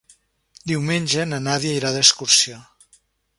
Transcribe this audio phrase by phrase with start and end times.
[0.71, 2.59] Diumenge na Nàdia irà d'excursió.